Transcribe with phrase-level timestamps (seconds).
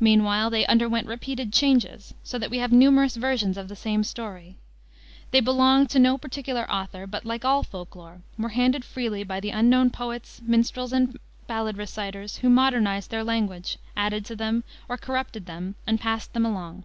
[0.00, 4.56] Meanwhile they underwent repeated changes, so that we have numerous versions of the same story.
[5.30, 9.40] They belonged to no particular author, but, like all folk lore, were handled freely by
[9.40, 14.96] the unknown poets, minstrels, and ballad reciters, who modernized their language, added to them, or
[14.96, 16.84] corrupted them, and passed them along.